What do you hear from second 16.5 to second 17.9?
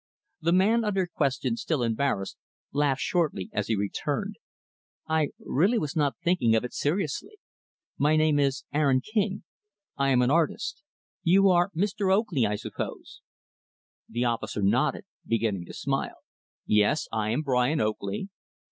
"Yes, I am Brian